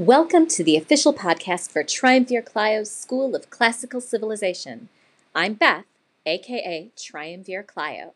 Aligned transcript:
Welcome 0.00 0.46
to 0.46 0.64
the 0.64 0.78
official 0.78 1.12
podcast 1.12 1.70
for 1.70 1.82
Triumvir 1.82 2.40
Clio's 2.40 2.90
School 2.90 3.36
of 3.36 3.50
Classical 3.50 4.00
Civilization. 4.00 4.88
I'm 5.34 5.52
Beth, 5.52 5.84
aka 6.24 6.88
Triumvir 6.96 7.62
Clio. 7.62 8.14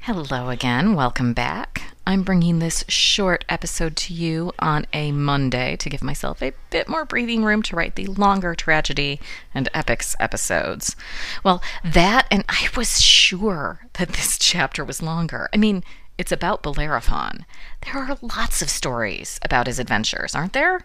Hello 0.00 0.48
again, 0.48 0.94
welcome 0.94 1.34
back. 1.34 1.82
I'm 2.06 2.22
bringing 2.22 2.58
this 2.58 2.86
short 2.88 3.44
episode 3.50 3.96
to 3.96 4.14
you 4.14 4.50
on 4.58 4.86
a 4.94 5.12
Monday 5.12 5.76
to 5.76 5.90
give 5.90 6.02
myself 6.02 6.42
a 6.42 6.54
bit 6.70 6.88
more 6.88 7.04
breathing 7.04 7.44
room 7.44 7.60
to 7.64 7.76
write 7.76 7.96
the 7.96 8.06
longer 8.06 8.54
tragedy 8.54 9.20
and 9.52 9.68
epics 9.74 10.16
episodes. 10.18 10.96
Well, 11.44 11.62
that, 11.84 12.28
and 12.30 12.46
I 12.48 12.68
was 12.74 13.02
sure 13.02 13.88
that 13.98 14.08
this 14.08 14.38
chapter 14.40 14.86
was 14.86 15.02
longer. 15.02 15.50
I 15.52 15.58
mean, 15.58 15.84
it's 16.18 16.32
about 16.32 16.62
Bellerophon. 16.62 17.44
There 17.84 18.02
are 18.02 18.18
lots 18.20 18.62
of 18.62 18.70
stories 18.70 19.38
about 19.42 19.66
his 19.66 19.78
adventures, 19.78 20.34
aren't 20.34 20.52
there? 20.52 20.82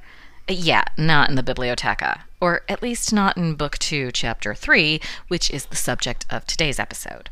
Yeah, 0.48 0.84
not 0.98 1.30
in 1.30 1.36
the 1.36 1.44
Bibliotheca, 1.44 2.22
or 2.42 2.62
at 2.68 2.82
least 2.82 3.14
not 3.14 3.38
in 3.38 3.56
Book 3.56 3.78
2, 3.78 4.12
Chapter 4.12 4.54
3, 4.54 5.00
which 5.28 5.50
is 5.52 5.66
the 5.66 5.76
subject 5.76 6.26
of 6.30 6.46
today's 6.46 6.80
episode. 6.80 7.30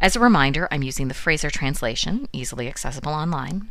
As 0.00 0.16
a 0.16 0.20
reminder, 0.20 0.68
I'm 0.70 0.82
using 0.82 1.08
the 1.08 1.14
Frazer 1.14 1.50
translation, 1.50 2.28
easily 2.32 2.68
accessible 2.68 3.12
online. 3.12 3.70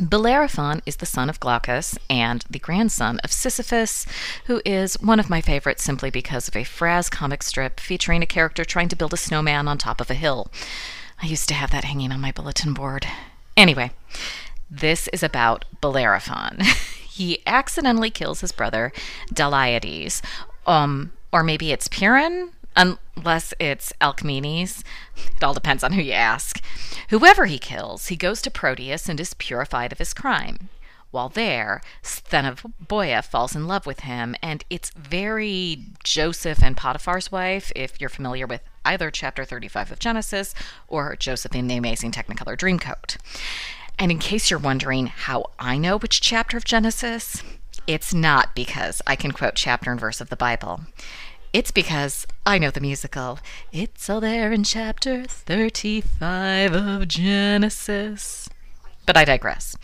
Bellerophon 0.00 0.80
is 0.86 0.96
the 0.96 1.06
son 1.06 1.28
of 1.28 1.38
Glaucus 1.38 1.98
and 2.08 2.44
the 2.48 2.58
grandson 2.58 3.18
of 3.20 3.30
Sisyphus, 3.30 4.06
who 4.46 4.62
is 4.64 4.98
one 5.00 5.20
of 5.20 5.28
my 5.28 5.42
favorites 5.42 5.84
simply 5.84 6.10
because 6.10 6.48
of 6.48 6.56
a 6.56 6.64
Frazz 6.64 7.10
comic 7.10 7.42
strip 7.42 7.78
featuring 7.78 8.22
a 8.22 8.26
character 8.26 8.64
trying 8.64 8.88
to 8.88 8.96
build 8.96 9.12
a 9.12 9.18
snowman 9.18 9.68
on 9.68 9.76
top 9.76 10.00
of 10.00 10.10
a 10.10 10.14
hill. 10.14 10.50
I 11.22 11.26
used 11.26 11.48
to 11.48 11.54
have 11.54 11.70
that 11.70 11.84
hanging 11.84 12.10
on 12.10 12.20
my 12.20 12.32
bulletin 12.32 12.74
board. 12.74 13.06
Anyway, 13.56 13.92
this 14.68 15.08
is 15.08 15.22
about 15.22 15.64
Bellerophon. 15.80 16.60
he 17.08 17.40
accidentally 17.46 18.10
kills 18.10 18.40
his 18.40 18.50
brother 18.52 18.92
Deliades. 19.32 20.20
um, 20.66 21.12
or 21.30 21.42
maybe 21.42 21.70
it's 21.72 21.88
Pyrrhon, 21.88 22.50
unless 22.76 23.54
it's 23.58 23.92
Alcmenes. 24.00 24.82
It 25.36 25.44
all 25.44 25.54
depends 25.54 25.84
on 25.84 25.92
who 25.92 26.02
you 26.02 26.12
ask. 26.12 26.60
Whoever 27.10 27.46
he 27.46 27.58
kills, 27.58 28.08
he 28.08 28.16
goes 28.16 28.42
to 28.42 28.50
Proteus 28.50 29.08
and 29.08 29.20
is 29.20 29.34
purified 29.34 29.92
of 29.92 29.98
his 29.98 30.12
crime. 30.12 30.68
While 31.12 31.28
there, 31.28 31.82
Sthenoboea 32.02 33.22
falls 33.22 33.54
in 33.54 33.66
love 33.66 33.84
with 33.84 34.00
him, 34.00 34.34
and 34.42 34.64
it's 34.70 34.90
very 34.90 35.84
Joseph 36.02 36.62
and 36.62 36.74
Potiphar's 36.74 37.30
wife, 37.30 37.70
if 37.76 38.00
you're 38.00 38.08
familiar 38.08 38.46
with 38.46 38.62
either 38.86 39.10
chapter 39.10 39.44
35 39.44 39.92
of 39.92 39.98
Genesis 39.98 40.54
or 40.88 41.14
Joseph 41.16 41.54
in 41.54 41.68
the 41.68 41.76
Amazing 41.76 42.12
Technicolor 42.12 42.56
Dreamcoat. 42.56 43.18
And 43.98 44.10
in 44.10 44.18
case 44.18 44.48
you're 44.48 44.58
wondering 44.58 45.08
how 45.08 45.50
I 45.58 45.76
know 45.76 45.98
which 45.98 46.22
chapter 46.22 46.56
of 46.56 46.64
Genesis, 46.64 47.42
it's 47.86 48.14
not 48.14 48.54
because 48.54 49.02
I 49.06 49.14
can 49.14 49.32
quote 49.32 49.54
chapter 49.54 49.90
and 49.90 50.00
verse 50.00 50.22
of 50.22 50.30
the 50.30 50.36
Bible. 50.36 50.80
It's 51.52 51.70
because 51.70 52.26
I 52.46 52.56
know 52.56 52.70
the 52.70 52.80
musical. 52.80 53.38
It's 53.70 54.08
all 54.08 54.22
there 54.22 54.50
in 54.50 54.64
chapter 54.64 55.24
35 55.26 56.72
of 56.72 57.06
Genesis. 57.06 58.48
But 59.06 59.16
I 59.16 59.24
digress. 59.24 59.76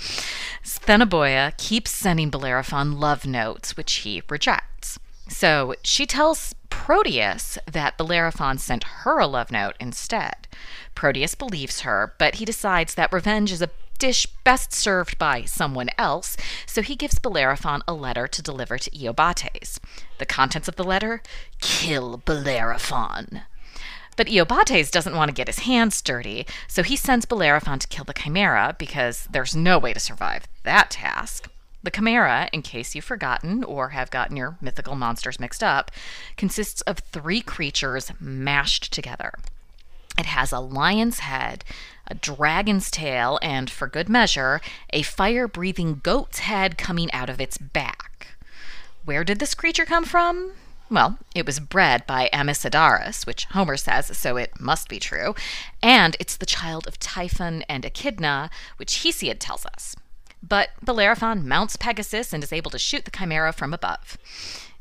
Sthenoboea 0.65 1.57
keeps 1.57 1.91
sending 1.91 2.31
Bellerophon 2.31 2.99
love 3.01 3.27
notes, 3.27 3.77
which 3.77 3.93
he 3.95 4.23
rejects. 4.29 4.99
So 5.29 5.75
she 5.83 6.07
tells 6.07 6.55
Proteus 6.71 7.59
that 7.71 7.99
Bellerophon 7.99 8.59
sent 8.59 8.85
her 8.85 9.19
a 9.19 9.27
love 9.27 9.51
note 9.51 9.75
instead. 9.81 10.49
Proteus 10.95 11.35
believes 11.35 11.81
her, 11.81 12.15
but 12.19 12.37
he 12.37 12.45
decides 12.45 12.95
that 12.95 13.13
revenge 13.13 13.53
is 13.53 13.61
a 13.63 13.71
dish 13.99 14.27
best 14.45 14.73
served 14.73 15.19
by 15.19 15.45
someone 15.45 15.91
else, 15.99 16.37
so 16.67 16.83
he 16.83 16.97
gives 16.97 17.19
Bellerophon 17.19 17.83
a 17.87 17.93
letter 17.93 18.27
to 18.29 18.43
deliver 18.43 18.79
to 18.79 18.91
Iobates. 18.91 19.79
The 20.19 20.27
contents 20.27 20.69
of 20.69 20.77
the 20.77 20.85
letter 20.85 21.23
kill 21.61 22.19
Bellerophon. 22.19 23.43
But 24.19 24.27
Iobates 24.27 24.91
doesn't 24.91 25.15
want 25.15 25.29
to 25.29 25.33
get 25.35 25.47
his 25.47 25.61
hands 25.61 26.03
dirty, 26.03 26.45
so 26.67 26.83
he 26.83 26.97
sends 26.97 27.25
Bellerophon 27.25 27.79
to 27.79 27.87
kill 27.87 28.05
the 28.05 28.13
Chimera 28.13 28.75
because 28.77 29.29
there's 29.31 29.55
no 29.55 29.79
way 29.79 29.93
to 29.95 30.01
survive 30.01 30.49
that 30.65 30.91
task. 30.91 31.49
The 31.85 31.93
Chimera, 31.93 32.51
in 32.53 32.63
case 32.63 32.97
you've 32.97 33.05
forgotten 33.05 33.63
or 33.63 33.91
have 33.91 34.11
gotten 34.11 34.37
your 34.37 34.59
mythical 34.61 34.97
monsters 34.97 35.39
mixed 35.39 35.63
up, 35.63 35.93
consists 36.37 36.81
of 36.81 36.99
three 36.99 37.41
creatures 37.41 38.11
mashed 38.19 38.93
together. 38.93 39.35
It 40.19 40.27
has 40.27 40.51
a 40.51 40.59
lion's 40.59 41.21
head, 41.21 41.63
a 42.09 42.17
dragon's 42.17 42.91
tail, 42.91 43.39
and, 43.41 43.71
for 43.71 43.87
good 43.87 44.09
measure, 44.09 44.61
a 44.93 45.03
fire 45.03 45.47
breathing 45.47 46.01
goat's 46.03 46.41
head 46.41 46.77
coming 46.77 47.13
out 47.13 47.31
of 47.31 47.41
its 47.41 47.57
back. 47.57 48.37
Where 49.05 49.23
did 49.23 49.39
this 49.39 49.55
creature 49.55 49.87
come 49.87 50.05
from? 50.05 50.55
Well, 50.91 51.19
it 51.35 51.45
was 51.45 51.61
bred 51.61 52.07
by 52.07 52.31
Amisodarus, 52.33 53.27
which 53.27 53.45
Homer 53.47 53.77
says, 53.77 54.17
so 54.17 54.37
it 54.37 54.59
must 54.59 54.89
be 54.89 54.99
true, 54.99 55.35
and 55.83 56.17
it's 56.19 56.37
the 56.37 56.47
child 56.47 56.87
of 56.87 56.99
Typhon 56.99 57.63
and 57.69 57.85
Echidna, 57.85 58.49
which 58.79 59.03
Hesiod 59.03 59.39
tells 59.39 59.67
us. 59.67 59.95
But 60.43 60.71
Bellerophon 60.83 61.47
mounts 61.47 61.77
Pegasus 61.77 62.33
and 62.33 62.43
is 62.43 62.53
able 62.53 62.71
to 62.71 62.79
shoot 62.79 63.05
the 63.05 63.11
Chimera 63.11 63.53
from 63.53 63.75
above. 63.75 64.17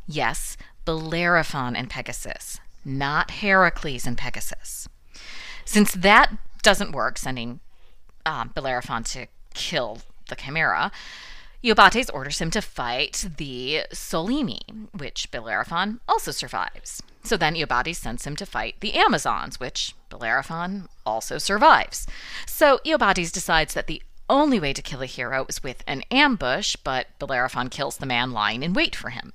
Yes, 0.08 0.56
Bellerophon 0.86 1.76
and 1.76 1.90
Pegasus, 1.90 2.60
not 2.86 3.32
Heracles 3.32 4.08
and 4.08 4.18
Pegasus. 4.18 4.88
Since 5.66 5.92
that 5.94 6.32
doesn't 6.62 6.94
work, 6.94 7.18
sending 7.18 7.60
um, 8.26 8.52
Bellerophon 8.56 9.04
to 9.06 9.28
kill 9.54 10.00
the 10.30 10.36
Chimera, 10.36 10.92
Iobates 11.64 12.14
orders 12.14 12.40
him 12.40 12.52
to 12.52 12.62
fight 12.62 13.26
the 13.38 13.84
Solymi, 13.92 14.90
which 14.92 15.32
Bellerophon 15.32 16.00
also 16.08 16.32
survives. 16.32 17.02
So 17.24 17.36
then 17.36 17.56
Iobates 17.56 17.96
sends 17.96 18.26
him 18.28 18.36
to 18.36 18.46
fight 18.46 18.76
the 18.80 18.94
Amazons, 18.94 19.60
which 19.60 19.96
Bellerophon 20.10 20.88
also 21.06 21.40
survives. 21.40 22.06
So 22.46 22.80
Iobates 22.86 23.32
decides 23.32 23.74
that 23.74 23.88
the 23.88 24.04
only 24.30 24.60
way 24.60 24.72
to 24.72 24.82
kill 24.82 25.02
a 25.02 25.08
hero 25.08 25.46
is 25.50 25.64
with 25.64 25.84
an 25.88 26.04
ambush, 26.12 26.76
but 26.84 27.08
Bellerophon 27.18 27.70
kills 27.70 27.98
the 27.98 28.06
man 28.06 28.32
lying 28.32 28.62
in 28.62 28.74
wait 28.74 28.96
for 28.96 29.10
him. 29.10 29.34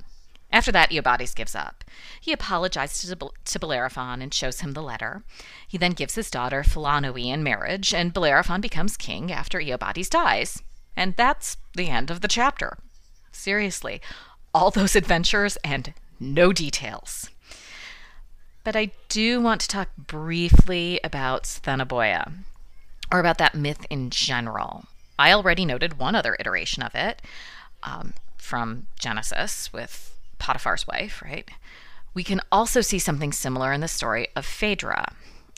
After 0.52 0.70
that, 0.70 0.90
Iobates 0.90 1.34
gives 1.34 1.54
up. 1.54 1.82
He 2.20 2.32
apologizes 2.32 3.10
to, 3.10 3.30
to 3.44 3.58
Bellerophon 3.58 4.22
and 4.22 4.32
shows 4.32 4.60
him 4.60 4.74
the 4.74 4.82
letter. 4.82 5.24
He 5.66 5.78
then 5.78 5.92
gives 5.92 6.14
his 6.14 6.30
daughter 6.30 6.62
Philonoe 6.62 7.16
in 7.16 7.42
marriage, 7.42 7.92
and 7.92 8.12
Bellerophon 8.12 8.60
becomes 8.60 8.96
king 8.96 9.32
after 9.32 9.58
Iobates 9.58 10.10
dies. 10.10 10.62
And 10.96 11.16
that's 11.16 11.56
the 11.74 11.88
end 11.88 12.10
of 12.10 12.20
the 12.20 12.28
chapter. 12.28 12.78
Seriously, 13.30 14.00
all 14.54 14.70
those 14.70 14.94
adventures 14.94 15.56
and 15.64 15.94
no 16.20 16.52
details. 16.52 17.30
But 18.64 18.76
I 18.76 18.92
do 19.08 19.40
want 19.40 19.60
to 19.62 19.68
talk 19.68 19.88
briefly 19.96 21.00
about 21.02 21.44
Sthenoboea, 21.44 22.32
or 23.10 23.18
about 23.18 23.38
that 23.38 23.54
myth 23.54 23.84
in 23.90 24.10
general. 24.10 24.84
I 25.18 25.32
already 25.32 25.64
noted 25.64 25.98
one 25.98 26.14
other 26.14 26.36
iteration 26.38 26.82
of 26.82 26.94
it 26.94 27.20
um, 27.82 28.14
from 28.36 28.86
Genesis 28.98 29.72
with 29.72 30.16
Potiphar's 30.38 30.86
wife, 30.86 31.22
right? 31.22 31.48
We 32.14 32.24
can 32.24 32.40
also 32.50 32.80
see 32.80 32.98
something 32.98 33.32
similar 33.32 33.72
in 33.72 33.80
the 33.80 33.88
story 33.88 34.28
of 34.36 34.44
Phaedra. 34.46 35.12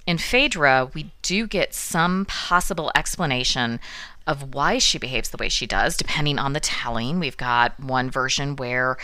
In 0.07 0.19
Phaedra, 0.19 0.91
we 0.93 1.11
do 1.23 1.47
get 1.47 1.75
some 1.75 2.27
possible 2.27 2.93
explanation 2.95 3.81
of 4.27 4.55
why 4.55 4.79
she 4.79 4.99
behaves 4.99 5.31
the 5.31 5.37
way 5.37 5.49
she 5.49 5.67
does, 5.67 5.97
depending 5.97 6.39
on 6.39 6.53
the 6.53 6.61
telling. 6.61 7.21
We've 7.21 7.37
got 7.37 7.79
one 7.81 8.11
version 8.11 8.57
where 8.57 8.97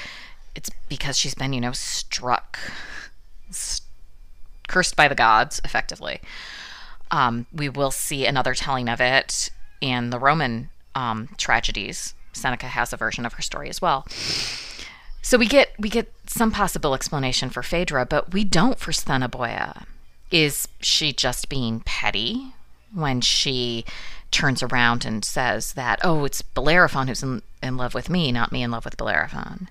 it's 0.55 0.71
because 0.88 1.19
she's 1.19 1.34
been, 1.34 1.53
you 1.53 1.61
know, 1.61 1.72
struck, 1.72 2.59
st- 3.50 3.87
cursed 4.69 4.97
by 4.97 5.09
the 5.09 5.15
gods, 5.15 5.61
effectively. 5.65 6.21
Um, 7.11 7.47
we 7.53 7.69
will 7.69 7.91
see 7.91 8.27
another 8.27 8.55
telling 8.55 8.88
of 8.88 9.00
it 9.00 9.50
in 9.81 10.11
the 10.11 10.19
Roman 10.19 10.70
um, 10.94 11.31
tragedies. 11.37 12.14
Seneca 12.32 12.67
has 12.67 12.93
a 12.93 12.96
version 12.96 13.26
of 13.26 13.35
her 13.35 13.43
story 13.43 13.69
as 13.69 13.82
well. 13.82 14.06
So 15.23 15.37
we 15.37 15.46
get 15.46 15.73
we 15.79 15.88
get 15.88 16.12
some 16.26 16.50
possible 16.50 16.94
explanation 16.94 17.50
for 17.50 17.62
Phaedra, 17.62 18.06
but 18.06 18.32
we 18.32 18.44
don't 18.44 18.79
for 18.79 18.93
Sthenoboea. 18.93 19.85
Is 20.31 20.69
she 20.81 21.12
just 21.12 21.49
being 21.49 21.81
petty 21.81 22.55
when 22.94 23.21
she 23.21 23.85
turns 24.31 24.62
around 24.62 25.05
and 25.05 25.25
says 25.25 25.73
that, 25.75 25.99
oh, 26.03 26.25
it's 26.25 26.43
Bellerophon 26.43 27.09
who's 27.09 27.23
in, 27.23 27.43
in 27.62 27.77
love 27.77 27.94
with 27.94 28.09
me, 28.09 28.31
not 28.31 28.53
me 28.53 28.62
in 28.62 28.71
love 28.71 28.85
with 28.85 28.97
Bellerophon. 28.97 29.69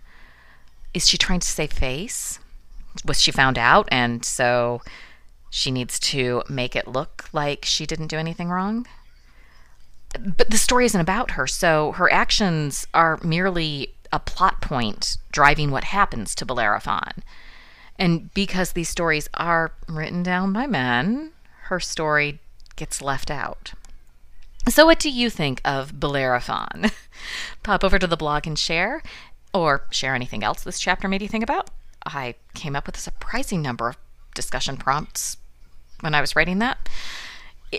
Is 0.94 1.08
she 1.08 1.18
trying 1.18 1.40
to 1.40 1.48
save 1.48 1.72
face? 1.72 2.40
Was 3.06 3.22
she 3.22 3.32
found 3.32 3.58
out 3.58 3.88
and 3.92 4.26
so 4.26 4.82
she 5.50 5.72
needs 5.72 6.00
to 6.00 6.44
make 6.50 6.76
it 6.76 6.88
look 6.88 7.30
like 7.32 7.64
she 7.64 7.86
didn't 7.86 8.08
do 8.08 8.18
anything 8.18 8.50
wrong? 8.50 8.86
But 10.20 10.50
the 10.50 10.58
story 10.58 10.86
isn't 10.86 11.00
about 11.00 11.32
her, 11.32 11.46
so 11.46 11.92
her 11.94 12.12
actions 12.12 12.88
are 12.94 13.20
merely 13.24 13.94
a 14.12 14.20
plot 14.20 14.60
point 14.60 15.18
driving 15.32 15.70
what 15.70 15.86
happens 15.86 16.34
to 16.36 16.46
Bellerophon. 16.46 17.24
And 18.00 18.34
because 18.34 18.72
these 18.72 18.90
stories 18.90 19.30
are 19.36 19.74
written 19.88 20.24
down 20.24 20.54
by 20.54 20.66
men, 20.66 21.34
her 21.64 21.82
story 21.82 22.40
gets 22.78 23.02
left 23.02 23.30
out. 23.30 23.74
So, 24.70 24.86
what 24.86 25.00
do 25.00 25.10
you 25.10 25.30
think 25.30 25.60
of 25.66 26.00
Bellerophon? 26.00 26.92
Pop 27.64 27.84
over 27.84 28.00
to 28.00 28.08
the 28.08 28.16
blog 28.16 28.48
and 28.48 28.58
share, 28.58 29.04
or 29.54 29.84
share 29.92 30.16
anything 30.16 30.42
else 30.44 30.64
this 30.64 30.80
chapter 30.80 31.10
made 31.10 31.22
you 31.22 31.28
think 31.28 31.44
about. 31.44 31.70
I 32.06 32.36
came 32.54 32.76
up 32.76 32.86
with 32.86 32.96
a 32.96 33.02
surprising 33.02 33.62
number 33.62 33.90
of 33.90 33.98
discussion 34.34 34.78
prompts 34.78 35.36
when 36.00 36.16
I 36.16 36.22
was 36.22 36.34
writing 36.36 36.60
that. 36.60 36.88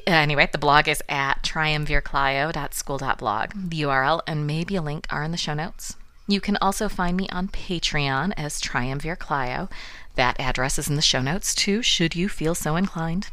Anyway, 0.06 0.48
the 0.52 0.58
blog 0.58 0.88
is 0.88 1.02
at 1.08 1.42
triumvirclio.school.blog. 1.42 3.70
The 3.70 3.82
URL 3.82 4.20
and 4.26 4.46
maybe 4.46 4.76
a 4.76 4.82
link 4.82 5.06
are 5.10 5.24
in 5.24 5.30
the 5.30 5.36
show 5.36 5.54
notes. 5.54 5.96
You 6.30 6.40
can 6.40 6.56
also 6.60 6.88
find 6.88 7.16
me 7.16 7.28
on 7.30 7.48
Patreon 7.48 8.34
as 8.36 8.60
Triumvir 8.60 9.16
Clio. 9.16 9.68
That 10.14 10.38
address 10.38 10.78
is 10.78 10.88
in 10.88 10.94
the 10.94 11.02
show 11.02 11.20
notes 11.20 11.56
too, 11.56 11.82
should 11.82 12.14
you 12.14 12.28
feel 12.28 12.54
so 12.54 12.76
inclined. 12.76 13.30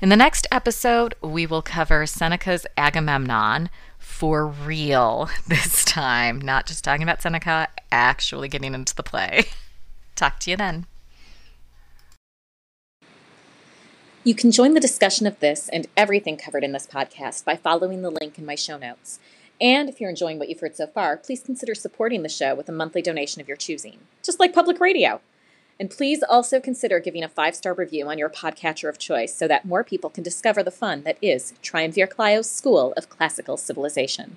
In 0.00 0.08
the 0.08 0.16
next 0.16 0.46
episode, 0.50 1.14
we 1.20 1.44
will 1.44 1.60
cover 1.60 2.06
Seneca's 2.06 2.66
Agamemnon 2.78 3.68
for 3.98 4.46
real 4.46 5.28
this 5.46 5.84
time, 5.84 6.40
not 6.40 6.64
just 6.64 6.82
talking 6.82 7.02
about 7.02 7.20
Seneca, 7.20 7.68
actually 7.90 8.48
getting 8.48 8.72
into 8.72 8.94
the 8.94 9.02
play. 9.02 9.44
Talk 10.16 10.38
to 10.40 10.50
you 10.52 10.56
then. 10.56 10.86
You 14.24 14.34
can 14.34 14.52
join 14.52 14.72
the 14.72 14.80
discussion 14.80 15.26
of 15.26 15.38
this 15.40 15.68
and 15.68 15.86
everything 15.98 16.38
covered 16.38 16.64
in 16.64 16.72
this 16.72 16.86
podcast 16.86 17.44
by 17.44 17.56
following 17.56 18.00
the 18.00 18.10
link 18.10 18.38
in 18.38 18.46
my 18.46 18.54
show 18.54 18.78
notes. 18.78 19.18
And 19.62 19.88
if 19.88 20.00
you're 20.00 20.10
enjoying 20.10 20.40
what 20.40 20.48
you've 20.48 20.58
heard 20.58 20.74
so 20.74 20.88
far, 20.88 21.16
please 21.16 21.40
consider 21.40 21.76
supporting 21.76 22.24
the 22.24 22.28
show 22.28 22.52
with 22.52 22.68
a 22.68 22.72
monthly 22.72 23.00
donation 23.00 23.40
of 23.40 23.46
your 23.46 23.56
choosing, 23.56 24.00
just 24.20 24.40
like 24.40 24.52
public 24.52 24.80
radio. 24.80 25.20
And 25.78 25.88
please 25.88 26.24
also 26.28 26.58
consider 26.58 26.98
giving 26.98 27.22
a 27.22 27.28
five 27.28 27.54
star 27.54 27.72
review 27.72 28.08
on 28.08 28.18
your 28.18 28.28
podcatcher 28.28 28.88
of 28.88 28.98
choice 28.98 29.34
so 29.34 29.46
that 29.46 29.64
more 29.64 29.84
people 29.84 30.10
can 30.10 30.24
discover 30.24 30.64
the 30.64 30.72
fun 30.72 31.04
that 31.04 31.16
is 31.22 31.54
Triumvir 31.62 32.08
Clio's 32.08 32.50
School 32.50 32.92
of 32.96 33.08
Classical 33.08 33.56
Civilization. 33.56 34.36